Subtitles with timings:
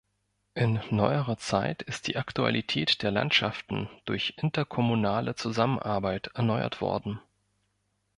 [0.55, 7.19] In neuerer Zeit ist die Aktualität der Landschaften durch interkommunale Zusammenarbeit erneuert worden.